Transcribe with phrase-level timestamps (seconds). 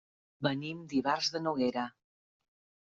[0.47, 1.87] Venim d'Ivars de Noguera.